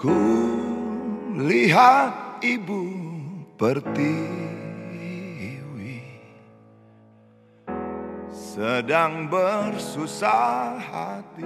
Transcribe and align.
Ku 0.00 0.16
lihat 1.36 2.40
ibu 2.40 2.88
pertiwi 3.60 4.00
Sedang 8.32 9.28
bersusah 9.28 10.80
hati 10.80 11.44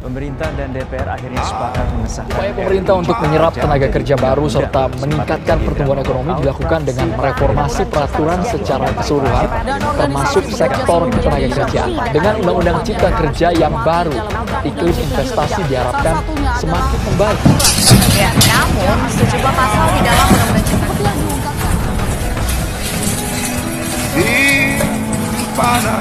Pemerintah 0.00 0.48
dan 0.56 0.72
DPR 0.72 1.12
akhirnya 1.12 1.44
sepakat 1.44 1.84
mengesahkan 1.92 2.32
Upaya 2.32 2.52
pemerintah 2.56 2.94
untuk 3.04 3.16
menyerap 3.20 3.52
tenaga 3.52 3.88
kerja 3.92 4.14
baru 4.16 4.48
serta 4.48 4.88
meningkatkan 4.96 5.60
pertumbuhan 5.60 6.00
ekonomi 6.00 6.32
dilakukan 6.40 6.80
dengan 6.88 7.06
mereformasi 7.20 7.84
peraturan 7.84 8.40
secara 8.48 8.88
keseluruhan, 8.96 9.48
termasuk 10.00 10.44
sektor 10.48 11.04
tenaga 11.20 11.48
kerja. 11.52 11.82
Dengan 12.16 12.34
Undang-Undang 12.40 12.78
Cipta 12.88 13.10
Kerja 13.12 13.52
yang 13.52 13.76
baru, 13.84 14.16
iklim 14.64 14.96
investasi 15.04 15.60
diharapkan 15.68 16.16
semakin 16.56 17.00
membaik. 17.12 17.40
Ya, 18.16 18.32
namun 18.32 18.96
sejumlah 19.20 19.52
pasal 19.52 19.84
di 19.84 20.00
dalam 20.00 20.26
Undang-Undang 20.32 20.64
Cipta 20.64 20.88
Kerja 20.96 21.12
Di 24.16 24.32
mana 25.52 25.96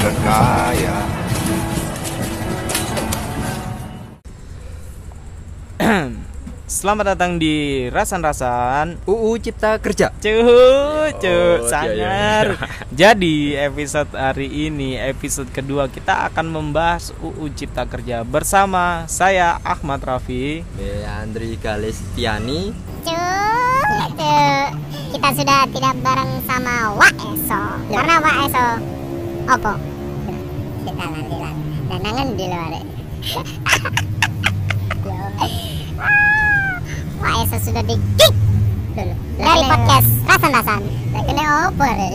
kekayaan 0.00 1.21
Selamat 6.70 7.12
datang 7.14 7.36
di 7.36 7.86
Rasan-Rasan 7.90 9.02
UU 9.04 9.34
Cipta 9.42 9.76
Kerja. 9.82 10.14
Cuh, 10.14 10.30
cuh, 10.40 10.46
Oh, 10.46 11.06
iya, 11.10 11.68
sangar. 11.68 12.46
iya. 12.54 12.66
Jadi 13.12 13.58
episode 13.58 14.14
hari 14.14 14.46
ini, 14.48 14.94
episode 14.96 15.50
kedua 15.50 15.90
kita 15.90 16.30
akan 16.30 16.46
membahas 16.48 17.10
UU 17.18 17.50
Cipta 17.52 17.82
Kerja 17.84 18.22
bersama 18.22 19.04
saya 19.10 19.58
Ahmad 19.66 20.00
Rafi. 20.00 20.62
Andri 21.04 21.58
Galestiani. 21.58 22.70
Cuk, 23.02 24.06
cuk. 24.16 24.68
Kita 25.12 25.28
sudah 25.34 25.60
tidak 25.66 25.94
bareng 26.00 26.32
sama 26.46 26.94
Wak 26.94 27.16
Eso. 27.36 27.62
Karena 27.90 28.14
Wak 28.22 28.36
Eso 28.48 28.66
Apa? 29.44 29.72
Kita 30.86 31.04
nanti 31.04 31.36
lah. 31.36 31.54
Dan 31.90 31.98
nangan 32.00 32.26
di 32.38 32.46
luar. 32.48 32.72
Eso 37.22 37.56
sudah 37.70 37.82
di 37.86 37.94
kick 38.18 38.34
dulu 38.92 39.14
dari 39.38 39.62
podcast 39.70 40.08
rasan-rasan. 40.26 40.82
Kene 41.14 41.44
opo 41.70 41.86
re? 41.86 42.10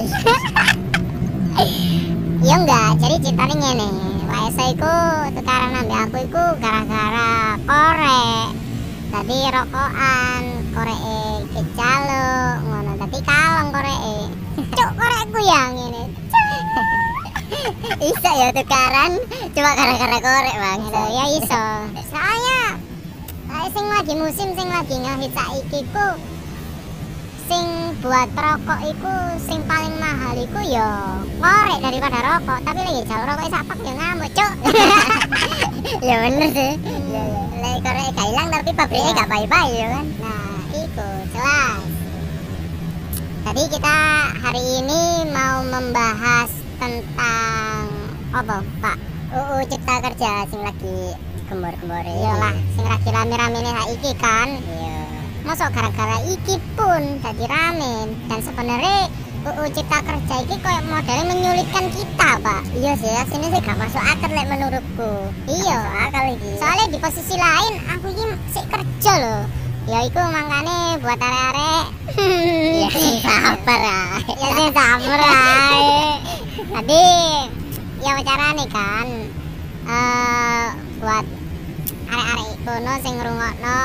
Ya 2.43 2.55
enggak, 2.59 3.01
jadi 3.01 3.15
ceritanya 3.23 3.55
ngene. 3.55 3.89
Wak 4.27 4.41
Eso 4.51 4.63
iku 4.75 4.93
tukaran 5.33 5.71
ambil 5.79 5.99
aku 6.05 6.17
iku 6.27 6.43
gara-gara 6.59 7.55
korek. 7.65 8.47
Tadi 9.07 9.37
rokokan, 9.49 10.43
koreke 10.75 11.19
kejaluk, 11.55 12.55
ngono. 12.67 12.91
Tadi 12.99 13.19
kalong 13.23 13.69
koreke. 13.71 14.17
Cuk, 14.75 14.89
korekku 14.95 15.39
yang 15.41 15.71
ini. 15.75 16.03
Bisa 17.97 18.29
ya 18.37 18.49
tukaran, 18.53 19.11
cuma 19.55 19.71
gara-gara 19.73 20.17
korek 20.19 20.55
bang. 20.55 20.79
Ya 21.15 21.25
iso. 21.35 21.63
Sing 23.67 23.83
lagi 23.91 24.13
musim, 24.15 24.55
sing 24.55 24.71
lagi 24.71 24.95
ngehit 24.95 25.31
saiki 25.35 25.83
ku, 25.91 26.07
sing 27.51 27.65
buat 27.99 28.31
rokok 28.31 28.79
iku, 28.95 29.15
sing 29.43 29.59
paling 29.67 29.91
mahal 29.99 30.39
iku 30.39 30.59
ya 30.63 31.19
korek 31.35 31.79
daripada 31.83 32.17
rokok. 32.23 32.63
Tapi 32.63 32.79
lagi 32.79 33.01
jalur 33.11 33.27
rokok 33.27 33.51
sapak 33.51 33.77
ya 33.83 33.91
ngamuk 33.91 34.31
cuk. 34.31 34.53
ya 36.07 36.15
bener 36.23 36.49
sih. 36.55 36.73
Ya, 37.11 37.21
ya. 37.27 37.43
Lek 37.59 37.75
korek 37.83 38.07
gak 38.15 38.27
hilang 38.31 38.47
tapi 38.55 38.69
pabriknya 38.71 39.11
gak 39.19 39.29
bye-bye 39.35 39.71
ya 39.75 39.87
kan. 39.99 40.05
Nah, 40.23 40.59
itu 40.71 41.09
jelas. 41.35 41.83
Jadi 43.51 43.63
kita 43.67 43.97
hari 44.47 44.63
ini 44.79 45.01
mau 45.35 45.59
membahas 45.67 46.49
tentang 46.79 47.83
apa, 48.31 48.63
Pak? 48.79 48.97
UU 49.27 49.59
Cipta 49.67 49.95
Kerja 50.07 50.47
sing 50.47 50.63
lagi 50.63 51.26
gembor-gembor 51.47 52.03
Iya 52.03 52.33
lah, 52.37 52.55
sing 52.75 52.85
lagi 52.85 53.09
rame-rame 53.09 53.59
nih 53.63 53.85
iki 53.95 54.11
kan. 54.19 54.59
Iya. 54.59 54.99
Masuk 55.47 55.71
gara-gara 55.71 56.19
iki 56.27 56.59
pun 56.75 57.23
jadi 57.23 57.45
rame 57.47 58.11
dan 58.27 58.39
sebenarnya 58.43 59.07
UU 59.47 59.63
Cipta 59.71 60.03
Kerja 60.03 60.35
iki 60.43 60.55
kayak 60.59 60.83
modelnya 60.91 61.23
menyulitkan 61.23 61.87
kita, 61.95 62.29
Pak. 62.43 62.61
Iya 62.75 62.99
sih, 62.99 63.07
ya, 63.07 63.23
sini 63.31 63.47
sih 63.47 63.61
gak 63.63 63.79
masuk 63.79 64.03
akal 64.03 64.27
lek 64.35 64.47
menurutku. 64.51 65.11
Iya, 65.47 65.79
akal 66.11 66.35
iki. 66.35 66.51
Soalnya 66.59 66.85
di 66.91 66.99
posisi 66.99 67.35
lain 67.39 67.73
aku 67.95 68.11
iki 68.11 68.23
sik 68.51 68.65
kerja 68.67 69.13
loh. 69.23 69.43
Ya 69.87 70.03
iku 70.03 70.19
makanya 70.19 70.99
buat 70.99 71.15
arek-arek 71.15 71.85
Ya 72.83 72.89
sing 72.91 73.15
sabar. 73.23 73.79
Ya 74.35 74.49
sing 74.51 74.69
sabar. 74.75 75.19
Tadi 76.67 77.07
ya 78.03 78.11
wacara 78.19 78.47
nih 78.53 78.67
kan 78.67 79.07
eh 79.87 80.67
buat 80.97 81.25
arek-arek 82.09 82.57
kono 82.65 82.93
sing 83.05 83.13
ngrungokno 83.21 83.79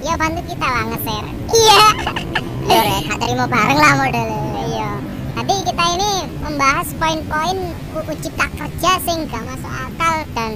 ya 0.00 0.14
bantu 0.16 0.40
kita 0.46 0.66
lah 0.66 0.84
nge-share. 0.88 1.28
Iya. 1.52 1.82
Yo 2.70 2.78
rek, 2.84 3.00
gak 3.08 3.18
terima 3.24 3.44
bareng 3.48 3.80
lah 3.80 3.92
modelnya. 3.98 4.42
Iya. 4.68 4.90
Tadi 5.38 5.54
kita 5.64 5.84
ini 5.94 6.12
membahas 6.42 6.88
poin-poin 6.98 7.58
UU 7.94 8.12
Cipta 8.20 8.46
Kerja 8.56 8.92
sing 9.04 9.28
gak 9.28 9.44
masuk 9.44 9.72
akal 9.72 10.14
dan 10.36 10.52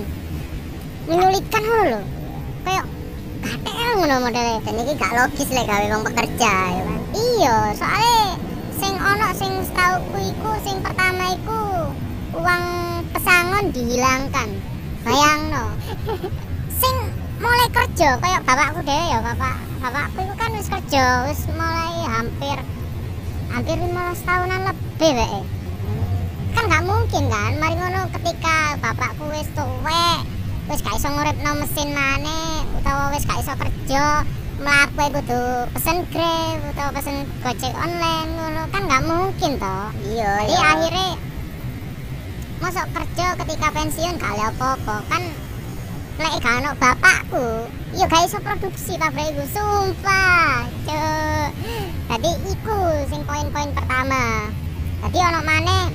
menyulitkan 1.09 1.63
loh. 1.65 2.05
Kayak 2.63 2.85
KTL 3.43 3.93
ngono 3.99 4.17
modelnya 4.29 4.59
dan 4.63 4.75
ini 4.79 4.93
gak 4.97 5.15
logis 5.17 5.49
lah 5.51 5.65
gawe 5.67 5.87
wong 5.93 6.05
pekerja 6.07 6.53
ya 6.73 6.83
kan. 6.87 7.01
Iya, 7.13 7.57
soalnya 7.77 8.23
sing 8.79 8.95
ono 8.97 9.29
sing 9.35 9.53
setauku 9.67 10.17
iku 10.19 10.51
sing 10.63 10.77
pertama 10.81 11.35
iku 11.35 11.61
uang 12.39 12.65
pesangon 13.13 13.65
dihilangkan. 13.75 14.49
Bayangno. 15.03 15.65
sing 16.81 16.97
mulai 17.43 17.69
kerja 17.75 18.19
kayak 18.23 18.43
bapakku 18.47 18.81
deh 18.87 19.05
ya 19.11 19.19
bapak 19.19 19.57
bapakku 19.83 20.19
itu 20.23 20.35
kan 20.39 20.51
wis 20.55 20.69
kerja 20.71 21.05
wis 21.27 21.43
mulai 21.55 21.95
hampir 22.07 22.59
hampir 23.51 23.77
15 23.77 24.27
tahunan 24.27 24.61
lebih 24.71 25.13
wae 25.19 25.41
kan 26.55 26.65
nggak 26.71 26.85
mungkin 26.87 27.23
kan 27.27 27.53
mari 27.59 27.75
ngono 27.75 28.07
ketika 28.15 28.79
bapakku 28.79 29.27
wis 29.35 29.49
tuwek 29.59 30.23
wis 30.71 30.81
gak 30.87 30.95
iso 30.95 31.09
nguripno 31.11 31.51
mesin 31.59 31.91
maneh 31.91 32.63
utawa 32.79 33.11
wis 33.11 33.27
gak 33.27 33.43
iso 33.43 33.53
kerja 33.59 34.23
mlaku 34.63 35.05
kudu 35.19 35.43
pesen 35.75 36.07
Grab 36.15 36.63
utawa 36.71 36.91
pesen 36.95 37.27
Gojek 37.43 37.75
online 37.75 38.31
ngono. 38.39 38.63
Kan 38.71 38.87
nggak 38.87 39.03
mungkin 39.11 39.59
toh. 39.59 39.91
Iya 40.07 40.47
jadi 40.47 40.55
akhirnya 40.63 41.11
masuk 42.63 42.87
kerja 42.95 43.35
ketika 43.43 43.75
pensiun 43.75 44.23
gak 44.23 44.39
ada 44.39 44.55
apa-apa 44.55 45.03
kan 45.11 45.23
lek 46.23 46.35
gak 46.39 46.63
ono 46.63 46.71
bapakku 46.79 47.67
yo 47.99 48.07
gak 48.07 48.23
iso 48.23 48.39
produksi 48.39 48.95
pabrik 49.03 49.35
iku 49.35 49.43
sumpah 49.51 50.71
cuk 50.87 51.51
tadi 52.07 52.31
iku 52.47 52.81
sing 53.11 53.27
poin-poin 53.27 53.67
pertama 53.75 54.47
tadi 55.03 55.19
ono 55.19 55.41
maneh 55.43 55.91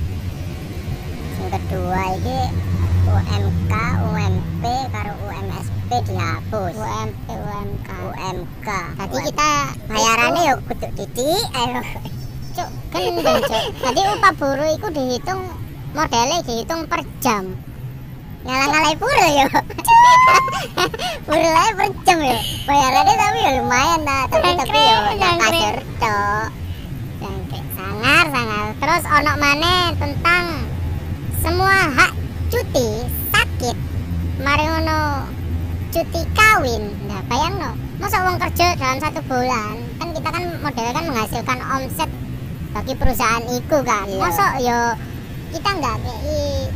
sing 1.39 1.47
kedua 1.55 2.19
iki 2.19 2.39
UMK, 3.07 3.73
UMP 4.03 4.63
karo 4.91 5.15
UMSP 5.23 5.89
dihapus. 6.11 6.75
UMP, 6.75 7.27
UMK, 7.31 7.89
UMK. 8.03 8.67
Tadi 8.99 9.17
kita 9.31 9.51
bayarannya 9.87 10.41
ya 10.43 10.53
kudu 10.59 10.87
titik 10.91 11.45
ayo. 11.55 11.79
Cuk, 12.51 12.69
gendeng 12.91 13.39
cuk. 13.47 13.63
Tadi 13.79 14.01
upah 14.11 14.33
buruh 14.35 14.69
itu 14.75 14.87
dihitung 14.91 15.39
modelnya 15.97 16.45
dihitung 16.45 16.85
per 16.85 17.01
jam. 17.17 17.57
Ngalah-ngalai 18.45 18.95
buruh 19.01 19.29
ya. 19.33 19.45
buruh 21.27 21.51
aja 21.57 21.71
per 21.73 21.89
jam 22.05 22.17
ya. 22.21 22.37
Bayarannya 22.69 23.15
tapi 23.17 23.37
ya 23.41 23.51
lumayan 23.57 23.99
nah, 24.05 24.23
tapi 24.29 24.49
tapi 24.53 24.77
ya 24.77 24.97
kasar 25.17 25.75
cuk. 25.97 26.47
Jangkrik 27.17 27.65
sangar 27.73 28.23
sangar. 28.29 28.65
Terus 28.77 29.03
ono 29.09 29.33
maneh 29.41 29.85
tentang 29.97 30.45
semua 31.41 31.75
hak 31.97 32.11
cuti 32.53 32.87
sakit 33.33 33.75
mari 34.37 34.63
ngono 34.67 35.25
cuti 35.89 36.21
kawin 36.35 36.83
nah 37.07 37.21
bayang 37.31 37.55
no 37.55 37.71
masa 37.97 38.19
uang 38.23 38.37
kerja 38.37 38.75
dalam 38.75 38.99
satu 38.99 39.19
bulan 39.25 39.75
kan 39.95 40.11
kita 40.11 40.29
kan 40.29 40.43
modelnya 40.59 40.93
kan 40.93 41.05
menghasilkan 41.07 41.59
omset 41.71 42.09
bagi 42.75 42.93
perusahaan 42.93 43.43
itu 43.47 43.77
kan 43.81 44.05
Iya. 44.11 44.19
masa 44.21 44.45
yo 44.59 44.79
kita 45.57 45.71
nggak 45.73 45.97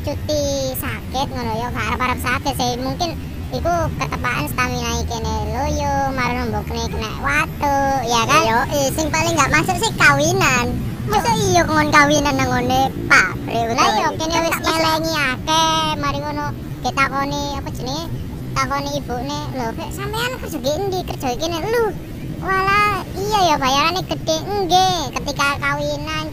cuti 0.01 0.44
sakit 0.74 1.28
ngono 1.30 1.54
yo 1.54 1.68
gak 1.69 1.86
harap-harap 1.86 2.18
sakit 2.18 2.54
sih. 2.57 2.74
Mungkin 2.81 3.13
Iku 3.51 3.68
ketepaan 4.00 4.48
stamina 4.48 5.04
kene 5.12 5.36
lo 5.51 5.68
yo 5.75 5.92
mari 6.16 6.39
nombok 6.39 6.72
kene 6.72 6.88
kena 6.88 7.12
watu 7.19 7.80
ya 8.07 8.24
kan? 8.24 8.48
Yo. 8.48 8.60
Sing 8.95 9.12
paling 9.12 9.36
nggak 9.36 9.51
masuk 9.51 9.75
sih 9.75 9.92
kawinan. 10.00 10.72
Masa 11.12 11.36
iya 11.36 11.60
ngon 11.68 11.92
kawinan 11.92 12.31
nang 12.39 12.48
ngone? 12.48 12.88
Pabrik 13.12 13.75
lah 13.75 13.92
yo 14.07 14.10
kene 14.16 14.38
wis 14.48 14.56
nyelengi 14.56 15.13
akeh. 15.36 15.84
Mari 16.00 16.18
ngono 16.24 16.56
kita 16.80 17.04
koni 17.12 17.60
apa 17.60 17.69
jenenge? 17.75 18.07
Takoni 18.56 18.89
ibune. 19.04 19.39
Lho 19.51 19.68
sampean 19.92 20.31
kerja 20.39 20.72
endi? 20.72 21.00
Kerja 21.12 21.36
kene 21.36 21.60
lu? 21.60 21.92
Wala 22.39 23.04
iya 23.19 23.39
ya 23.51 23.56
bayarannya 23.60 24.07
gede 24.07 24.38
enggak 24.48 25.12
ketika 25.19 25.60
kawinan 25.60 26.31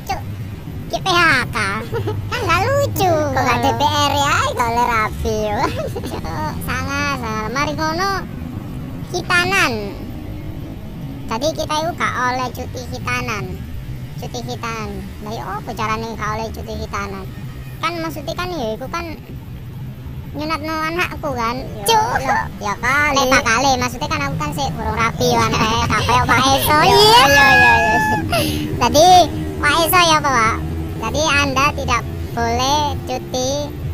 ki 0.89 0.99
PHK 1.05 1.57
kan 2.31 2.41
nggak 2.45 2.61
lucu. 2.65 3.13
Kok 3.13 3.43
nggak 3.45 3.59
DPR 3.65 4.13
ya? 4.17 4.39
Le 4.59 4.85
rapi 4.85 5.39
Cuk, 6.13 6.53
sangat 6.69 7.17
sangat 7.25 7.51
mari 7.57 7.73
ngono 7.73 8.11
hitanan. 9.17 9.73
Jadi 11.29 11.49
kita 11.57 11.75
itu 11.85 11.91
gak 11.97 12.15
oleh 12.21 12.49
cuti 12.53 12.81
hitanan. 12.93 13.45
Cuti 14.21 14.41
hitanan 14.45 14.91
nah 15.25 15.33
ya 15.33 15.45
apa 15.61 15.71
caranya 15.73 16.09
gak 16.21 16.31
oleh 16.37 16.49
cuti 16.53 16.75
hitanan? 16.85 17.25
Kan 17.81 17.93
maksudnya 18.05 18.35
kan 18.37 18.49
ya 18.53 18.77
itu 18.77 18.87
kan 18.93 19.05
nyunat 20.37 20.61
no 20.61 20.75
anakku 20.93 21.31
kan. 21.33 21.57
Cuk. 21.89 22.21
ya 22.61 22.75
kali. 22.77 23.23
Tak 23.25 23.45
kali. 23.49 23.71
Maksudnya 23.81 24.09
kan 24.13 24.21
aku 24.29 24.37
kan 24.37 24.51
sih 24.53 24.67
burung 24.77 24.97
rapi 25.01 25.29
kan 25.33 25.53
kayak 25.53 25.87
kayak 25.91 26.25
Pak 26.29 26.41
Eso 26.45 26.79
iya 26.85 27.23
iya 27.25 27.49
iya 27.57 27.75
jadi 28.79 29.07
Pak 29.59 29.75
Eso 29.89 30.01
ya 30.13 30.19
Pak 30.21 30.68
jadi 30.99 31.23
anda 31.47 31.67
tidak 31.79 32.03
boleh 32.35 32.83
cuti 33.07 33.51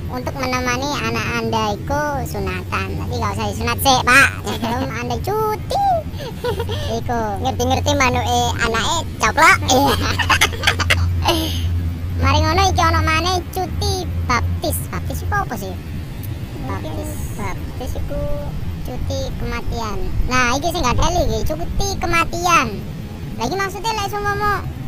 untuk 0.09 0.35
menemani 0.37 0.91
anak 1.05 1.27
anda 1.37 1.65
itu 1.77 2.03
sunatan 2.33 2.89
tapi 2.97 3.15
gak 3.21 3.33
usah 3.37 3.47
disunat 3.53 3.79
sih 3.85 3.99
Pak 4.05 4.29
sebelum 4.49 4.91
anda 4.93 5.17
cuti 5.21 5.85
Iku 6.99 7.21
ngerti-ngerti 7.43 7.91
manuke 7.99 8.41
anake 8.63 8.97
coplok. 9.19 9.59
Mari 12.23 12.39
ngono 12.41 12.63
iki 12.71 12.83
ana 12.83 13.01
maneh 13.03 13.43
cuti 13.51 14.07
baptis. 14.31 14.79
Baptis 14.89 15.27
iku 15.27 15.35
apa 15.35 15.55
sih? 15.59 15.75
Baptis. 16.65 17.11
Baptis 17.37 17.93
iku 17.99 18.23
cuti 18.87 19.21
kematian. 19.43 19.99
Nah, 20.31 20.55
iki 20.57 20.69
sing 20.71 20.83
gak 20.87 20.97
iki 20.97 21.39
cuti 21.51 21.89
kematian. 21.99 22.69
Lagi 23.35 23.55
maksudnya 23.59 23.91
lek 23.99 24.09
sumomo 24.15 24.55
ana 24.63 24.84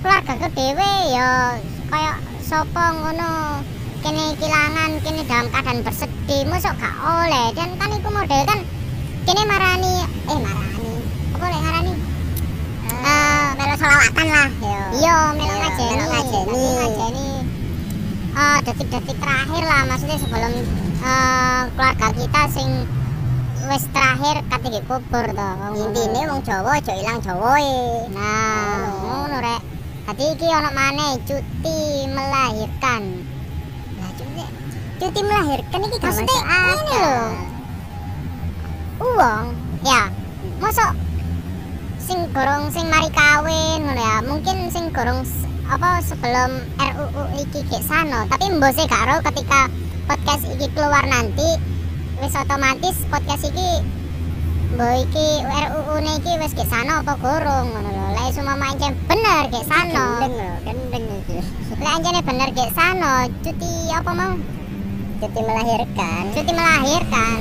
keluarga 0.00 0.32
ke 0.40 0.48
dhewe 0.56 0.92
ya 1.12 1.60
kaya 1.92 2.12
sapa 2.40 2.84
ngono 2.96 3.60
kene 4.00 4.38
kehilangan 4.38 4.90
kene 5.02 5.22
dalam 5.26 5.46
keadaan 5.50 5.80
bersedih 5.82 6.46
mosok 6.46 6.74
gak 6.78 6.96
oleh. 7.02 7.46
Dan 7.52 7.74
kan 7.76 7.90
iku 7.92 8.08
model 8.08 8.42
kan 8.46 8.60
kene 9.26 9.42
marani 9.44 9.94
eh 10.06 10.38
marani 10.38 10.90
apa 11.34 11.44
lek 11.50 11.60
ngarani 11.60 11.92
eh 12.86 13.46
melo 13.58 13.74
selawatan 13.76 14.26
lah 14.30 14.48
iya 14.94 15.16
melo 15.34 15.54
ngajeni 15.58 16.04
ngajeni. 16.06 16.62
ngajeni. 16.80 17.28
Eh 18.36 18.58
detik-detik 18.64 19.16
terakhir 19.18 19.62
lah 19.66 19.82
maksudnya 19.90 20.18
sebelum 20.22 20.52
eh, 21.04 21.60
keluarga 21.74 22.08
kita 22.14 22.42
sing 22.54 22.70
wis 23.64 23.84
terakhir 23.94 24.36
kate 24.52 24.80
kubur 24.84 25.24
to 25.24 25.48
intine 25.80 26.20
wong 26.28 26.40
Jawa 26.44 26.78
aja 26.78 26.92
ilang 26.92 27.24
Jawae 27.24 28.06
nah 28.12 28.92
ngono 29.00 29.38
rek 29.40 29.76
Tadi 30.06 30.22
iki 30.22 30.46
ono 30.46 30.70
maneh 30.70 31.18
cuti 31.26 32.06
melahirkan. 32.06 33.02
Nah, 33.98 34.10
cuti 34.14 34.42
cuti 35.02 35.20
melahirkan 35.26 35.82
iki 35.82 35.98
gak 35.98 36.14
maksudnya 36.14 36.38
ini 36.46 36.94
lho. 36.94 37.18
Uang, 39.02 39.44
ya. 39.82 40.06
Mosok 40.62 40.94
sing 41.98 42.22
gorong 42.30 42.70
sing 42.70 42.86
mari 42.86 43.10
kawin 43.10 43.82
ngono 43.82 43.98
ya. 43.98 44.16
Mungkin 44.22 44.70
sing 44.70 44.94
gorong 44.94 45.26
apa 45.66 45.98
sebelum 46.06 46.62
RUU 46.78 47.42
iki 47.42 47.66
gek 47.66 47.82
sano, 47.82 48.30
tapi 48.30 48.46
mbose 48.54 48.86
gak 48.86 49.10
ro 49.10 49.18
ketika 49.26 49.66
podcast 50.06 50.46
iki 50.54 50.70
keluar 50.70 51.02
nanti 51.10 51.58
wis 52.20 52.32
otomatis 52.32 52.96
podcast 53.12 53.44
iki 53.44 53.84
Mbok 54.76 55.08
iki 55.08 55.28
RUU 55.46 55.94
ne 56.04 56.12
iki 56.20 56.32
wis 56.42 56.52
gek 56.52 56.68
sano 56.68 57.00
apa 57.00 57.14
gorong 57.22 57.70
ngono 57.70 57.86
lho. 57.86 58.06
Lek 58.18 58.34
sumama 58.34 58.74
ancen 58.74 58.92
bener 59.08 59.46
gek 59.48 59.64
sano. 59.64 60.20
Gendeng 60.20 60.34
lho, 60.36 60.52
gendeng 60.66 61.04
iki. 61.22 61.38
Lek 61.80 61.92
ancene 61.96 62.20
bener 62.20 62.48
gek 62.52 62.70
sano, 62.76 63.30
cuti 63.40 63.70
apa 63.94 64.10
mau? 64.12 64.34
Cuti 65.22 65.40
melahirkan. 65.40 66.22
Cuti 66.34 66.52
melahirkan. 66.52 67.38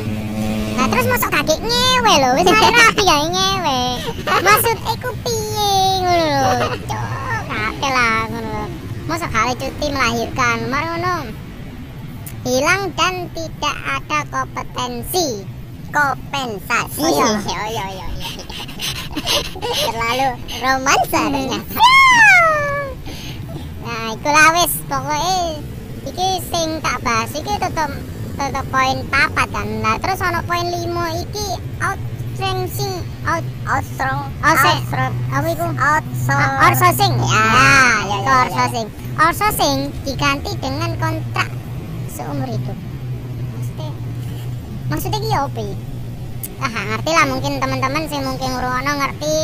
Nah 0.80 0.86
terus 0.92 1.08
masuk 1.12 1.30
kaki 1.34 1.56
ngewe 1.60 2.14
lho, 2.24 2.30
wis 2.40 2.48
mari 2.48 2.70
rapi 2.72 3.04
ya 3.04 3.18
ngewe. 3.26 3.82
Maksud 4.24 4.78
iku 4.96 5.10
piye 5.26 5.76
ngono 6.06 6.26
lho. 6.30 6.52
Cuk, 6.88 7.42
kate 7.52 7.90
lah 7.90 8.32
ngono 8.32 8.48
lho. 8.48 8.66
Masuk 9.12 9.30
kali 9.34 9.54
cuti 9.60 9.88
melahirkan, 9.92 10.58
mari 10.72 10.88
ngono. 10.94 11.45
Hilang 12.46 12.94
dan 12.94 13.26
tidak 13.34 13.78
ada 13.90 14.20
kompetensi. 14.30 15.42
Kompensasi. 15.90 17.02
Oh 17.02 17.10
iya, 17.10 17.26
oh 17.26 17.42
iya, 17.42 17.86
iya, 17.90 18.08
iya. 18.22 18.30
Terlalu 19.90 20.30
romansa 20.62 21.22
ternyata. 21.26 21.82
Nah, 23.86 24.18
iku 24.18 24.30
lah 24.30 24.50
wis. 24.62 24.74
Pokoke 24.86 25.62
iki 26.06 26.30
sing 26.50 26.82
tak 26.82 27.02
bahas 27.06 27.30
iki 27.34 27.54
tetep 27.54 27.90
tetep 28.38 28.66
poin 28.70 28.98
papat 29.10 29.50
kan. 29.50 29.68
Nah, 29.82 29.98
terus 30.02 30.22
ono 30.22 30.42
poin 30.46 30.66
5 30.70 31.22
iki 31.26 31.48
outsourcing 31.82 32.94
out 33.26 33.46
outsourcing 33.70 34.26
outsourcing 34.42 35.14
apa 35.34 35.48
iku? 35.50 35.66
Outsourcing. 35.82 37.14
ya 37.26 37.46
ya 37.46 37.74
ya 38.10 38.18
outsourcing. 38.26 38.88
outsourcing 39.22 39.78
diganti 40.02 40.52
dengan 40.62 40.94
kontrak 40.98 41.50
seumur 42.16 42.48
hidup. 42.48 42.78
Maksudnya 43.52 43.92
maksudnya 44.88 45.20
ki 45.20 45.32
apa 45.36 45.66
ah 46.64 46.72
ngerti 46.72 47.12
lah 47.12 47.26
mungkin 47.28 47.60
teman-teman 47.60 48.04
sih 48.08 48.20
mungkin 48.24 48.50
ngrungokno 48.56 48.92
ngerti 48.96 49.36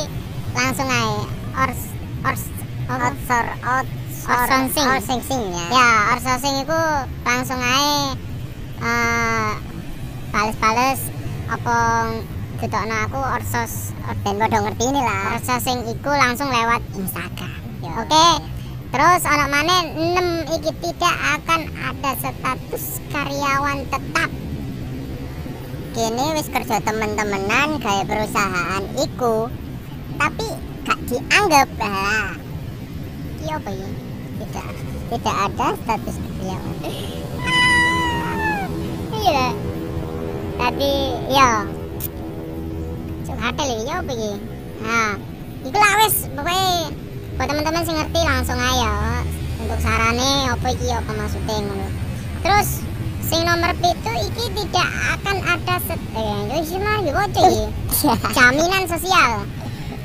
langsung 0.56 0.88
aja 0.88 1.28
ors 1.60 1.82
ors 2.24 2.44
outsor 2.88 3.46
outsourcing 3.68 4.88
outsourcing 4.88 5.44
ya? 5.52 5.66
Ya 5.76 5.90
outsourcing 6.16 6.56
itu 6.64 6.80
langsung 7.28 7.60
aja 7.60 8.16
eh 8.80 9.52
bales-bales 10.32 11.00
apa 11.52 11.76
gedokno 12.64 12.96
aku 13.12 13.20
orsos 13.20 13.92
ben 14.24 14.40
padha 14.40 14.64
ngerti 14.64 14.84
ini 14.88 15.02
lah 15.04 15.36
outsourcing 15.36 15.84
iku 15.92 16.12
langsung 16.16 16.48
lewat 16.48 16.80
Instagram. 16.96 17.52
Oke 18.00 18.26
terus 18.92 19.22
anak 19.24 19.50
mana 19.50 19.76
6 19.96 20.56
iki 20.60 20.72
tidak 20.84 21.16
akan 21.40 21.62
ada 21.80 22.12
status 22.20 23.00
karyawan 23.10 23.88
tetap. 23.88 24.30
Kini 25.92 26.26
wis 26.36 26.48
kerja 26.48 26.80
temen-temenan 26.84 27.80
kayak 27.80 28.08
perusahaan 28.08 28.84
iku. 29.00 29.48
Tapi 30.20 30.48
gak 30.84 31.00
dianggap 31.08 31.68
lah. 31.80 32.36
Iya 33.42 33.56
apa 33.58 33.72
ya? 33.72 33.90
Tidak 34.40 34.68
tidak 35.12 35.36
ada 35.50 35.68
status 35.82 36.16
karyawan. 36.20 36.76
Iya. 39.16 39.46
Tadi 40.62 40.94
ya 41.34 41.50
cuk 43.26 43.38
hotel 43.40 43.68
ya 43.88 43.96
apa 44.04 44.12
iki 44.14 44.34
nah 44.82 45.12
iku 45.66 45.78
lah 45.78 45.94
wis 46.04 46.16
pokoknya 46.34 46.90
buat 47.42 47.50
teman-teman 47.50 47.82
sing 47.82 47.98
ngerti 47.98 48.22
langsung 48.22 48.60
aja 48.62 48.94
untuk 49.58 49.82
sarane 49.82 50.46
apa 50.46 50.68
iki 50.78 50.94
apa 50.94 51.10
maksudnya 51.10 51.58
ngono. 51.66 51.90
Terus 52.46 52.86
sing 53.26 53.42
nomor 53.50 53.74
pitu 53.82 54.14
iki 54.30 54.46
tidak 54.62 54.90
akan 55.18 55.38
ada 55.50 55.76
set 55.82 55.98
eh 56.22 56.62
kocok 57.10 57.46
iki 57.50 57.66
jaminan 58.38 58.86
sosial. 58.86 59.42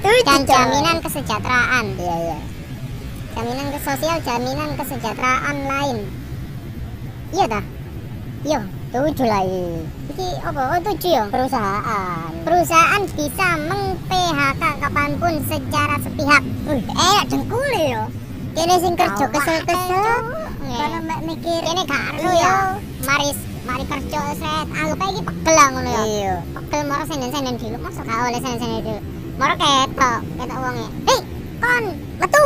Dan 0.00 0.48
jaminan 0.48 0.96
kesejahteraan. 1.04 1.86
Iya 2.00 2.16
iya. 2.24 2.38
Jaminan 3.36 3.66
ke 3.68 3.78
sosial 3.84 4.16
jaminan 4.24 4.70
kesejahteraan 4.80 5.56
lain. 5.68 5.98
Iya 7.36 7.44
dah 7.52 7.64
iya 8.48 8.60
tujuh 8.96 9.28
lah 9.28 9.44
iki 9.44 9.64
iki 10.16 10.28
apa? 10.40 10.60
Oh 10.72 10.80
tujuh 10.80 11.12
ya? 11.12 11.24
Perusahaan. 11.28 12.30
Perusahaan 12.40 13.02
bisa 13.12 13.48
meng 13.68 14.00
PHK 14.08 14.62
kapan 14.80 15.10
pun 15.20 15.34
secara 15.44 16.00
sepihak. 16.00 16.42
Eh 16.72 17.20
dengkul 17.28 17.68
yo 17.76 18.08
kene 18.56 18.74
sing 18.80 18.96
kerja 18.96 19.26
kesel-kesel. 19.28 20.08
kalau 20.64 20.98
mbak 21.04 21.20
mikir 21.28 21.60
kene 21.60 21.84
karo 21.84 22.30
ya. 22.32 22.80
Mari 23.04 23.36
mari 23.68 23.84
kerja 23.84 24.20
set. 24.40 24.66
Anggap 24.72 25.04
aja 25.04 25.20
pegel 25.20 25.54
lah 25.54 25.68
ngono 25.76 25.90
ya. 25.92 26.02
Iya. 26.08 26.34
Pegel 26.56 26.80
moro 26.88 27.04
senen-senen 27.04 27.54
dulu. 27.60 27.76
Masa 27.84 28.00
gak 28.00 28.18
oleh 28.32 28.40
senen-senen 28.40 28.80
dulu. 28.80 29.00
Moro 29.36 29.54
ketok 29.60 30.20
ketok 30.40 30.58
wonge. 30.64 30.86
Hei 31.04 31.20
kon 31.60 31.84
metu. 32.16 32.44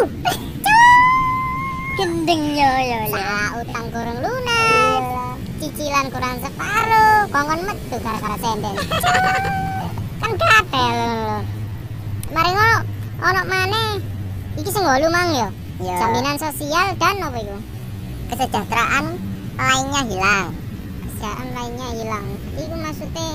Gendeng 1.94 2.42
yo 2.58 2.70
yo 2.82 2.98
lah 3.14 3.62
utang 3.62 3.86
kurang 3.94 4.18
lunas 4.18 4.99
cicilan 5.60 6.08
kurang 6.08 6.40
separuh. 6.40 7.28
Kongkon 7.28 7.60
metu 7.68 7.96
gara-gara 8.00 8.36
senden 8.40 8.74
kan 10.20 10.32
katel 10.36 10.98
mari 12.32 12.50
ngono 12.56 12.78
ono 13.20 13.40
maneh. 13.44 13.92
Iki 14.56 14.70
sing 14.72 14.82
ngolu 14.82 15.08
mang 15.12 15.28
yo. 15.36 15.48
Jaminan 15.80 16.36
sosial 16.36 16.96
dan 16.96 17.20
apa 17.24 17.38
iku? 17.40 17.56
Kesejahteraan 18.32 19.16
lainnya 19.56 20.02
hilang. 20.08 20.46
Pekerjaan 21.04 21.48
lainnya 21.52 21.88
hilang. 21.96 22.26
Itu 22.56 22.74
maksudnya 22.76 23.28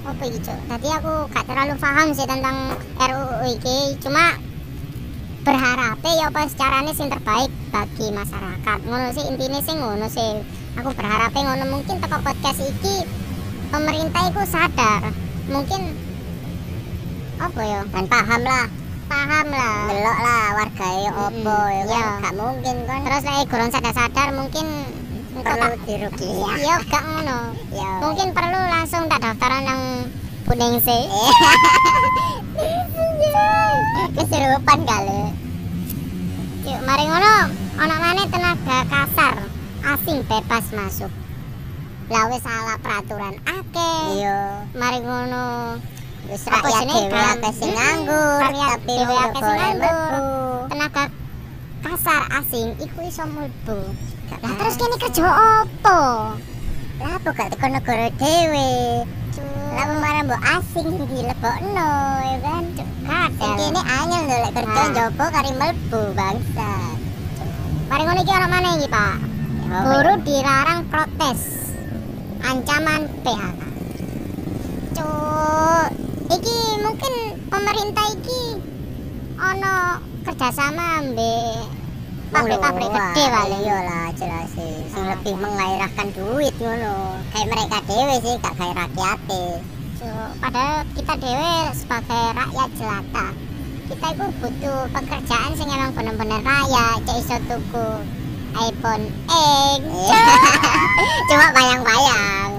apa 0.00 0.22
iki 0.24 0.40
Cuk? 0.40 0.58
tadi 0.64 0.88
aku 0.96 1.28
gak 1.28 1.44
terlalu 1.44 1.74
paham 1.76 2.08
sih 2.16 2.24
tentang 2.24 2.76
RUU 2.96 3.48
iki. 3.52 4.00
Cuma 4.00 4.36
berharap 5.44 5.96
ya 6.04 6.28
apa 6.28 6.40
secaranya 6.48 6.92
sing 6.92 7.08
terbaik 7.08 7.52
bagi 7.72 8.08
masyarakat. 8.12 8.78
Ngono 8.84 9.08
sih 9.16 9.24
intinya 9.28 9.60
sih 9.60 9.74
ngono 9.76 10.06
sih 10.08 10.59
aku 10.78 10.90
berharap 10.94 11.32
ngono 11.34 11.64
mungkin 11.66 11.98
teko 11.98 12.18
podcast 12.22 12.60
iki 12.62 13.02
pemerintah 13.70 14.22
itu 14.30 14.42
sadar. 14.46 15.02
Mungkin 15.50 15.82
apa 17.40 17.60
ya? 17.64 17.80
Dan 17.90 18.04
paham 18.06 18.42
lah. 18.44 18.66
Paham 19.10 19.46
lah. 19.50 19.78
Delok 19.90 20.18
lah 20.22 20.44
warga 20.54 20.88
ya 21.02 21.10
opo 21.10 21.58
ya 21.66 21.84
kan? 21.90 22.06
Gak 22.22 22.34
mungkin 22.38 22.76
kan. 22.86 23.00
Terus 23.02 23.22
lek 23.26 23.46
gorong 23.50 23.70
sadar-sadar 23.74 24.28
mungkin 24.36 24.66
perlu 25.40 25.70
dirugi. 25.88 26.30
Ya 26.62 26.78
gak 26.86 27.02
ngono. 27.02 27.38
Mungkin 28.06 28.28
perlu 28.30 28.60
langsung 28.70 29.10
tak 29.10 29.24
daftaran 29.24 29.66
yang 29.66 29.82
kuning 30.46 30.78
sih 30.82 31.06
keserupan 34.18 34.78
kali. 34.82 35.22
Yuk, 36.66 36.80
mari 36.86 37.04
ngono. 37.06 37.34
Ono 37.80 37.94
mana 37.96 38.22
tenaga 38.28 38.78
kasar 38.86 39.49
asing 39.84 40.18
bebas 40.28 40.64
masuk. 40.76 41.12
Lah 42.10 42.26
wis 42.26 42.42
salah 42.42 42.76
peraturan 42.82 43.38
akeh. 43.46 44.02
Iya. 44.18 44.66
Mari 44.74 44.98
ngono. 45.00 45.78
Wis 46.28 46.44
rakyat 46.46 46.84
dhewe 46.86 47.20
akeh 47.38 47.52
sing 47.56 47.72
nganggur 47.72 48.38
tapi 48.44 48.92
dhewe 48.92 49.14
akeh 49.16 49.42
sing 49.42 49.56
nganggur. 49.56 50.10
tenaga 50.70 51.04
kasar 51.82 52.22
asing 52.38 52.66
iku 52.78 52.98
iso 53.06 53.24
mlebu. 53.26 53.78
Lah 54.30 54.52
terus 54.58 54.74
kene 54.78 54.96
kerja 55.00 55.22
opo 55.26 56.00
lah 57.00 57.16
apa 57.16 57.28
gak 57.32 57.48
teko 57.56 57.66
negara 57.72 58.12
dhewe? 58.20 59.02
Lah 59.72 59.86
marang 59.98 60.28
mbok 60.28 60.42
asing 60.44 60.86
sing 60.92 61.06
dilebokno 61.08 61.92
ya 62.20 62.38
kan? 62.44 62.64
Kadang 63.08 63.56
kene 63.56 63.80
anyel 63.80 64.22
lho 64.28 64.36
lek 64.44 64.52
kerja 64.54 64.82
njobo 64.92 65.24
kari 65.32 65.50
mlebu 65.56 66.02
bangsa 66.12 66.72
mari 67.90 68.06
ngono 68.06 68.22
iki 68.22 68.32
ono 68.38 68.46
maneh 68.46 68.72
iki 68.78 68.86
Pak 68.86 69.29
Guru 69.70 70.18
dilarang 70.26 70.82
protes. 70.90 71.70
Ancaman 72.42 73.06
PHK. 73.22 73.60
Cuk, 74.98 75.86
iki 76.26 76.58
mungkin 76.82 77.38
pemerintah 77.46 78.06
iki 78.18 78.58
ono 79.38 80.02
kerjasama 80.26 81.06
ambek 81.06 81.62
pabrik-pabrik 82.34 82.90
gede 82.90 83.24
kali 83.30 83.58
iya 83.62 83.78
lah 83.86 84.06
jelas 84.18 84.50
sih. 84.58 84.74
Sing 84.90 85.06
lebih 85.06 85.38
mengairahkan 85.38 86.18
duit 86.18 86.54
ngono. 86.58 87.22
Kayak 87.30 87.54
mereka 87.54 87.78
dewe 87.86 88.14
sih 88.26 88.34
gak 88.42 88.54
kayak 88.58 88.74
rakyat 88.74 89.18
Cuk, 90.02 90.30
padahal 90.42 90.82
kita 90.98 91.14
dewe 91.14 91.54
sebagai 91.78 92.24
rakyat 92.34 92.70
jelata. 92.74 93.26
Kita 93.86 94.06
itu 94.18 94.26
butuh 94.42 94.80
pekerjaan 94.90 95.50
sing 95.54 95.70
emang 95.70 95.94
bener-bener 95.94 96.42
raya 96.42 96.98
cek 97.06 97.16
iso 97.22 97.36
tuku 97.46 98.18
iPhone 98.56 99.04
X. 99.74 99.80
Cuma 101.30 101.46
bayang-bayang 101.54 102.50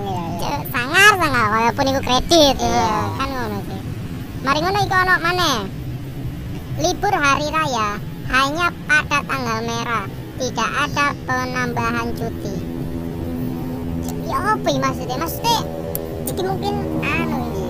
Cuk, 0.41 0.61
sangar 0.73 1.11
sangar 1.21 1.45
walaupun 1.53 1.85
itu 1.93 2.01
kredit 2.01 2.55
ya. 2.57 3.13
kan 3.13 3.27
ngono 3.29 3.57
sih. 3.69 3.81
Mari 4.41 4.59
ngono 4.65 4.79
iku 4.81 4.95
ono 4.97 5.15
maneh. 5.21 5.59
Libur 6.81 7.13
hari 7.13 7.47
raya 7.53 8.01
hanya 8.33 8.67
pada 8.89 9.17
tanggal 9.21 9.59
merah. 9.61 10.05
Tidak 10.41 10.71
ada 10.89 11.13
penambahan 11.29 12.07
cuti. 12.17 12.55
Ya 14.25 14.57
apa 14.57 14.69
maksudnya? 14.81 15.17
Maksudnya 15.21 15.57
iki 16.25 16.41
mungkin 16.41 16.73
anu 17.05 17.37
iki. 17.53 17.67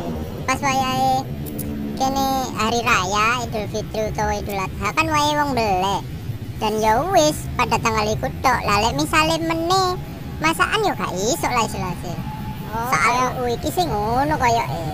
Pas 0.48 0.60
wayahe 0.64 1.28
kene 2.00 2.28
hari 2.56 2.80
raya 2.88 3.26
Idul 3.44 3.68
Fitri 3.68 4.02
utawa 4.08 4.34
Idul 4.40 4.58
Adha 4.64 4.88
kan 4.96 5.06
wayahe 5.12 5.34
wong 5.44 5.52
belek 5.60 6.02
dan 6.62 6.78
ya 6.78 7.02
wis 7.10 7.50
pada 7.58 7.76
tanggal 7.76 8.06
iku 8.08 8.30
tok. 8.40 8.60
Lah 8.62 8.78
lek 8.80 8.94
misale 8.94 9.36
meneh 9.38 9.98
masakan 10.38 10.82
yo 10.82 10.94
gak 10.96 11.14
iso 11.14 11.46
lah 11.46 11.64
istilahnya 11.64 12.14
oh, 12.68 12.90
soal 12.90 12.98
kayak- 13.14 13.34
UU 13.38 13.50
iki 13.54 13.70
sing 13.70 13.86
ngono 13.86 14.34
kaya 14.36 14.66
eh 14.66 14.94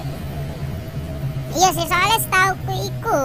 iya 1.55 1.71
sih 1.71 1.87
soalnya 1.87 2.19
setauku 2.19 2.73
iku 2.83 3.21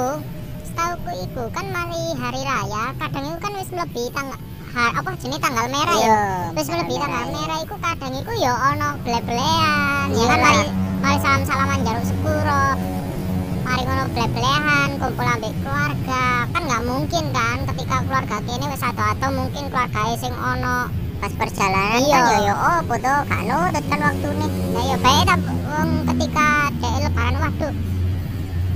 setauku 0.63 1.11
iku 1.21 1.43
kan 1.51 1.67
mari 1.69 2.15
hari 2.15 2.43
raya 2.43 2.95
kadang 2.97 3.27
itu 3.27 3.39
kan 3.39 3.53
wis 3.55 3.71
melebihi 3.71 4.09
tanggal 4.11 4.39
apa 4.73 5.11
jenis 5.19 5.37
tanggal 5.37 5.67
merah 5.69 5.93
ya? 5.93 6.07
Iya, 6.07 6.23
wis 6.55 6.69
melebihi 6.71 6.97
tanggal 6.97 7.25
merah. 7.29 7.59
iku 7.61 7.75
kadang 7.77 8.13
iku 8.15 8.33
ya 8.39 8.53
ono 8.71 8.89
bele-belean 9.03 10.07
ya 10.09 10.17
Iya 10.17 10.25
kan 10.29 10.39
mari 10.41 10.65
mari 11.03 11.19
salam-salaman 11.19 11.79
jaruk 11.83 12.05
sepuro 12.07 12.65
mari 13.73 13.89
ngono 13.89 14.05
bele-belehan 14.13 14.89
kumpul 15.01 15.25
ambek 15.25 15.53
keluarga. 15.65 16.45
Kan 16.53 16.63
nggak 16.69 16.83
mungkin 16.85 17.25
kan 17.33 17.57
ketika 17.73 17.97
keluarga 18.05 18.37
kene 18.45 18.65
wis 18.69 18.85
atau 18.85 19.29
mungkin 19.33 19.65
keluarga 19.73 20.13
sing 20.21 20.35
ono 20.37 20.93
pas 21.17 21.33
perjalanan 21.33 22.05
Iya. 22.05 22.21
kan 22.21 22.23
yo 22.29 22.39
yo 22.53 22.55
opo 22.61 22.95
to 23.01 23.15
gak 23.33 23.41
nutut 23.49 23.85
kan 23.89 23.99
waktune. 24.05 24.47
Nah 24.77 24.85
ya 24.93 24.97
baik 25.01 25.25
ta 25.25 25.35
wong 25.73 25.89
ketika 26.05 26.49
dek 26.85 26.93
lebaran 27.01 27.37
waduh. 27.41 27.73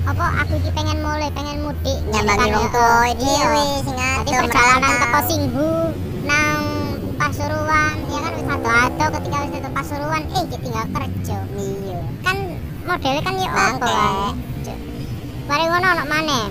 Apa 0.08 0.24
aku 0.40 0.52
iki 0.64 0.70
pengen 0.72 0.98
mulai 1.04 1.28
pengen 1.28 1.58
mudik 1.60 1.98
nyambangi 2.08 2.40
Kan, 2.40 2.56
wong 2.56 2.66
tuwa 2.72 3.00
iya. 3.04 3.14
dhewe 3.20 3.64
sing 3.84 3.96
ado 4.00 4.30
perjalanan 4.32 4.92
teko 4.96 5.20
Singhu 5.28 5.70
nang 6.24 6.62
Pasuruan 7.20 7.96
ya 8.08 8.18
kan 8.24 8.32
wis 8.32 8.48
ado-ado 8.48 9.04
ketika 9.20 9.36
wis 9.44 9.50
teko 9.60 9.68
Pasuruan 9.76 10.22
eh 10.24 10.40
iki 10.40 10.56
tinggal 10.64 10.86
kerja. 10.88 11.38
Iya. 11.52 11.98
Kan 12.24 12.36
modelnya 12.88 13.20
kan 13.20 13.34
ya 13.36 13.48
apa 13.52 13.96
Mari 15.46 15.64
ngono 15.70 15.86
ono 15.94 16.04
maneh. 16.10 16.46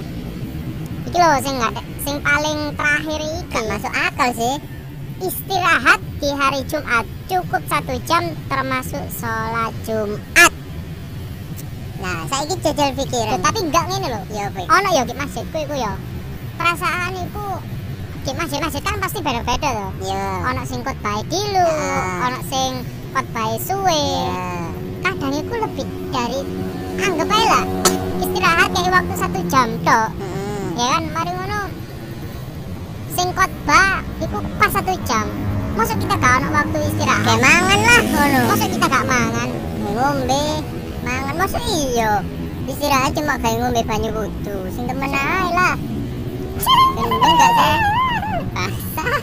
Iki 1.05 1.17
lho 1.19 1.29
sing 1.43 1.53
nggak 1.59 1.73
sing 2.07 2.15
paling 2.23 2.59
terakhir 2.79 3.19
iki 3.19 3.41
gak 3.51 3.65
masuk 3.67 3.93
akal 3.93 4.29
sih. 4.31 4.55
Istirahat 5.15 5.99
di 6.19 6.29
hari 6.31 6.61
Jumat 6.67 7.03
cukup 7.27 7.61
satu 7.67 7.95
jam 8.03 8.23
termasuk 8.47 9.03
sholat 9.15 9.71
Jumat. 9.83 10.51
Nah 11.99 12.27
saiki 12.27 12.55
jajal 12.59 12.91
Tuh, 12.91 13.03
pikiran 13.03 13.39
tapi 13.39 13.59
enggak 13.63 13.85
ngene 13.91 14.07
lho. 14.11 14.21
Ya 14.31 14.47
iki? 14.47 14.63
ono 14.67 14.89
ya 14.91 15.03
di 15.03 15.13
masjidku 15.15 15.57
iku 15.59 15.75
ya? 15.75 15.93
Perasaan 16.55 17.19
iku 17.19 17.47
di 18.25 18.31
masjid-masjid 18.33 18.81
kan 18.81 18.97
pasti 18.97 19.19
beda-beda 19.21 19.69
loh 19.75 19.91
ya 20.01 20.49
ono 20.49 20.63
sing 20.65 20.81
khotbah 20.81 21.21
dulu 21.29 21.61
Ah. 21.67 22.31
ono 22.31 22.39
sing 22.47 22.71
khotbah 23.11 23.49
suwe. 23.59 24.03
Ya 25.03 25.11
kadang 25.15 25.35
iku 25.35 25.53
lebih 25.61 25.85
dari 26.09 26.41
anggap 26.99 27.27
aja 27.27 27.47
lah 27.51 27.65
istirahat 28.21 28.69
kayak 28.71 28.91
waktu 28.91 29.13
satu 29.19 29.39
jam 29.51 29.67
tok 29.83 30.09
Mm-mm. 30.19 30.79
ya 30.79 30.85
kan? 30.95 31.03
Mari 31.11 31.31
ngono. 31.35 31.61
Sing 33.15 33.27
khotbah 33.31 34.03
iku 34.19 34.37
pas 34.59 34.71
satu 34.71 34.93
jam. 35.07 35.25
Masa 35.75 35.91
kita 35.99 36.15
gak 36.15 36.39
ono 36.39 36.47
waktu 36.55 36.77
istirahat? 36.87 37.23
kayak 37.27 37.41
mangan 37.43 37.79
lah 37.83 37.99
ngono. 38.03 38.41
Masa 38.47 38.65
kita 38.71 38.85
gak 38.87 39.05
mangan? 39.07 39.49
ngombe. 39.95 40.45
Mangan 41.07 41.35
masa 41.39 41.59
iya. 41.63 42.19
Istirahat 42.67 43.11
cuma 43.15 43.39
kayak 43.39 43.57
ngombe 43.63 43.81
banyu 43.87 44.09
wudu. 44.11 44.57
Sing 44.71 44.83
temen 44.87 45.11
ae 45.11 45.47
lah. 45.55 45.75
Gendeng 46.95 47.35
gak 47.39 47.51
sih? 47.55 47.77
Basah. 48.55 49.19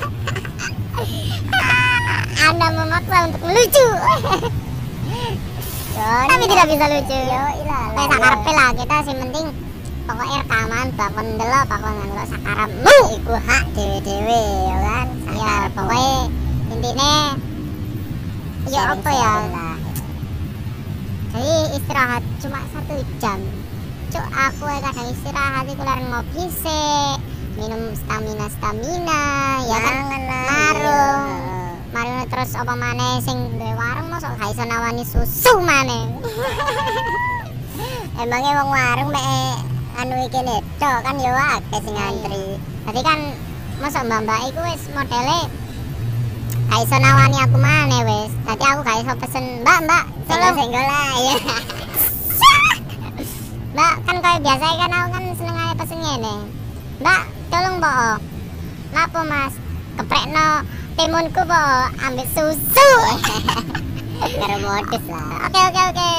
Anda 2.48 2.66
memaksa 2.74 3.16
untuk 3.30 3.42
melucu. 3.48 3.88
Tapi 5.92 6.44
tidak 6.48 6.66
bisa 6.66 6.84
lucu. 6.88 7.18
yo 7.20 7.42
ilah 7.60 7.84
Kayak 7.92 8.08
sakarpe 8.10 8.50
lah 8.50 8.68
kita 8.72 8.96
sing 9.04 9.16
penting 9.20 9.46
pokoknya 10.02 10.36
rekaman 10.40 10.86
bakon 10.92 11.26
delok 11.36 11.64
bakon 11.68 11.92
ndelok 11.94 12.26
sakarepmu. 12.26 12.96
iku 13.14 13.32
hak 13.38 13.64
dewe-dewe 13.72 14.42
ya 14.66 14.76
kan 14.80 15.06
Ya 15.32 15.52
pokoknya 15.70 16.16
intinya 16.72 17.14
ya 18.66 18.82
apa 18.94 19.10
ya? 19.10 19.32
lah 19.50 19.76
Jadi 21.32 21.54
istirahat 21.74 22.22
cuma 22.38 22.60
satu 22.70 22.94
jam. 23.16 23.40
Cuk 24.12 24.26
aku 24.28 24.68
kadang 24.68 25.08
istirahat 25.08 25.64
itu 25.64 25.80
lari 25.80 26.04
ngopi 26.04 26.44
sih, 26.52 27.16
minum 27.56 27.96
stamina 27.96 28.46
stamina, 28.52 29.22
ya 29.64 29.78
kan 29.80 29.96
marung. 30.28 31.41
Iya. 31.92 31.94
Mari 32.16 32.24
terus 32.32 32.56
apa 32.56 32.72
maneh 32.72 33.20
sing 33.20 33.36
duwe 33.60 33.76
warung 33.76 34.08
mosok 34.08 34.32
gak 34.40 34.56
iso 34.56 34.64
nawani 34.64 35.04
susu 35.04 35.52
maneh. 35.60 36.08
emangnya 38.22 38.60
wong 38.60 38.70
warung 38.72 39.10
mek 39.12 39.56
anu 40.00 40.14
iki 40.24 40.40
tok 40.80 40.98
kan 41.04 41.16
yo 41.20 41.32
akeh 41.32 41.80
sing 41.84 41.94
ngantri 41.96 42.56
Tadi 42.88 43.00
kan 43.04 43.18
mosok 43.80 44.04
mbak-mbak 44.08 44.40
iku 44.48 44.60
wis 44.64 44.82
modele 44.96 45.40
gak 46.72 46.80
iso 46.80 46.96
nawani 46.96 47.36
aku 47.44 47.56
maneh 47.60 48.00
wis. 48.08 48.32
Dadi 48.48 48.64
aku 48.64 48.80
gak 48.80 48.98
iso 49.04 49.12
pesen, 49.20 49.44
"Mbak, 49.60 49.78
Mbak, 49.84 50.04
tolong 50.28 50.54
senggol 50.56 50.86
ya 50.88 51.36
Mbak, 53.72 53.94
kan 54.04 54.16
kayak 54.20 54.40
biasa 54.44 54.66
kan 54.80 54.92
aku 54.92 55.08
kan 55.12 55.24
seneng 55.36 55.56
aja 55.56 55.74
pesen 55.76 55.98
ngene. 56.00 56.34
Mbak, 57.00 57.22
tolong 57.52 57.76
mbok. 57.80 58.18
Napa 58.92 59.20
Mas? 59.24 59.54
Keprekno 59.96 60.48
timunku 60.96 61.42
po 61.44 61.62
ambil 62.04 62.26
susu. 62.34 62.90
Karena 64.38 64.56
modis 64.62 65.04
lah. 65.10 65.50
Oke 65.50 65.60
oke 65.72 65.82
oke. 65.90 66.10